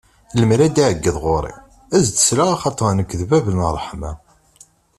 [0.39, 1.55] Lemmer ad d-iɛeggeḍ ɣur-i,
[1.95, 4.11] ad s-d-sleɣ, axaṭer nekk d bab n ṛṛeḥma.